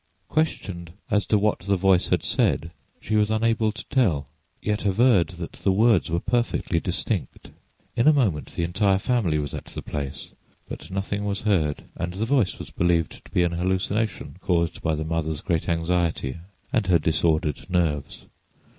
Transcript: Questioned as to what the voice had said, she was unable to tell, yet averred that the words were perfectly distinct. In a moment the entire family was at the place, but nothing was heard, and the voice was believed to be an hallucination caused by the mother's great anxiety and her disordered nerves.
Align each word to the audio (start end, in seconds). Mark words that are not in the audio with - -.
Questioned 0.29 0.93
as 1.11 1.27
to 1.27 1.37
what 1.37 1.59
the 1.59 1.75
voice 1.75 2.07
had 2.07 2.23
said, 2.23 2.71
she 2.99 3.15
was 3.15 3.29
unable 3.29 3.71
to 3.71 3.85
tell, 3.89 4.25
yet 4.59 4.83
averred 4.83 5.27
that 5.37 5.51
the 5.53 5.71
words 5.71 6.09
were 6.09 6.19
perfectly 6.19 6.79
distinct. 6.79 7.51
In 7.95 8.07
a 8.07 8.11
moment 8.11 8.55
the 8.55 8.63
entire 8.63 8.97
family 8.97 9.37
was 9.37 9.53
at 9.53 9.65
the 9.65 9.83
place, 9.83 10.29
but 10.67 10.89
nothing 10.89 11.23
was 11.23 11.41
heard, 11.41 11.83
and 11.95 12.15
the 12.15 12.25
voice 12.25 12.57
was 12.57 12.71
believed 12.71 13.23
to 13.23 13.29
be 13.31 13.43
an 13.43 13.51
hallucination 13.51 14.37
caused 14.41 14.81
by 14.81 14.95
the 14.95 15.05
mother's 15.05 15.41
great 15.41 15.69
anxiety 15.69 16.39
and 16.73 16.87
her 16.87 16.97
disordered 16.97 17.69
nerves. 17.69 18.25